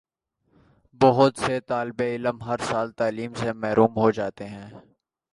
[1.01, 4.69] بہت سے طالب علم ہر سال تعلیم سے محروم ہو جاتے ہیں